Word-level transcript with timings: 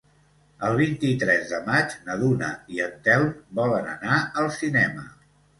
El 0.67 0.77
vint-i-tres 0.79 1.43
de 1.51 1.59
maig 1.67 1.93
na 2.09 2.17
Duna 2.23 2.49
i 2.77 2.83
en 2.89 2.97
Telm 3.09 3.31
volen 3.61 3.93
anar 3.93 4.19
al 4.43 4.53
cinema. 4.57 5.07